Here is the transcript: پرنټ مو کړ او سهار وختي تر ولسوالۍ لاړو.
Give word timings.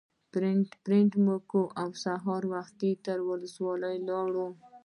پرنټ 0.83 1.11
مو 1.23 1.35
کړ 1.49 1.63
او 1.81 1.89
سهار 2.03 2.43
وختي 2.53 2.91
تر 3.05 3.17
ولسوالۍ 3.29 3.97
لاړو. 4.07 4.47